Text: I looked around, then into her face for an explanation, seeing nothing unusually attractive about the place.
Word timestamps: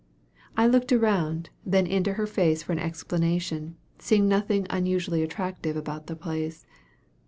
I 0.57 0.65
looked 0.65 0.91
around, 0.91 1.51
then 1.63 1.85
into 1.85 2.13
her 2.13 2.25
face 2.25 2.63
for 2.63 2.71
an 2.71 2.79
explanation, 2.79 3.75
seeing 3.99 4.27
nothing 4.27 4.65
unusually 4.67 5.21
attractive 5.21 5.77
about 5.77 6.07
the 6.07 6.15
place. 6.15 6.65